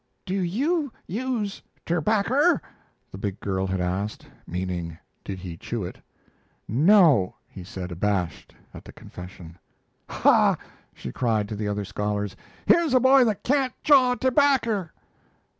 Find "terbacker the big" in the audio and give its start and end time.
1.85-3.39